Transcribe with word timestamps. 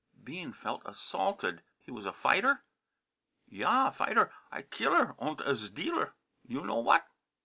Bean 0.23 0.51
felt 0.51 0.81
assaulted. 0.83 1.61
"He 1.77 1.91
was 1.91 2.07
a 2.07 2.11
fighter?" 2.11 2.63
"Yah, 3.47 3.91
fider 3.91 4.31
a 4.51 4.63
killer 4.63 5.13
unt 5.19 5.41
a 5.41 5.53
sdealer. 5.53 6.13
You 6.43 6.61
know 6.65 6.79
what?" 6.79 7.05